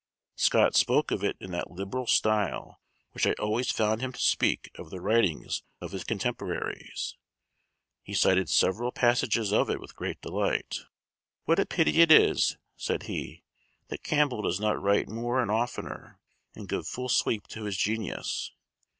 Scott 0.35 0.73
spoke 0.73 1.11
of 1.11 1.23
it 1.23 1.37
in 1.39 1.51
that 1.51 1.69
liberal 1.69 2.07
style 2.07 2.81
in 3.01 3.07
which 3.11 3.27
I 3.27 3.33
always 3.33 3.69
found 3.69 4.01
him 4.01 4.11
to 4.13 4.19
speak 4.19 4.71
of 4.73 4.89
the 4.89 4.99
writings 4.99 5.61
of 5.79 5.91
his 5.91 6.03
contemporaries. 6.03 7.15
He 8.01 8.15
cited 8.15 8.49
several 8.49 8.91
passages 8.91 9.53
of 9.53 9.69
it 9.69 9.79
with 9.79 9.95
great 9.95 10.19
delight. 10.21 10.85
"What 11.45 11.59
a 11.59 11.67
pity 11.67 12.01
it 12.01 12.11
is," 12.11 12.57
said 12.75 13.03
he, 13.03 13.43
"that 13.89 14.01
Campbell 14.01 14.41
does 14.41 14.59
not 14.59 14.81
write 14.81 15.07
more 15.07 15.39
and 15.39 15.51
oftener, 15.51 16.19
and 16.55 16.67
give 16.67 16.87
full 16.87 17.07
sweep 17.07 17.45
to 17.49 17.65
his 17.65 17.77
genius. 17.77 18.51